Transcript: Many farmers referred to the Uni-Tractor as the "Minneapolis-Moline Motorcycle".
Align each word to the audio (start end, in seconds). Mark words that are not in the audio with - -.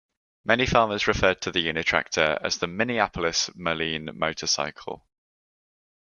Many 0.45 0.65
farmers 0.65 1.05
referred 1.05 1.41
to 1.41 1.51
the 1.51 1.59
Uni-Tractor 1.59 2.39
as 2.41 2.57
the 2.57 2.65
"Minneapolis-Moline 2.65 4.09
Motorcycle". 4.17 5.05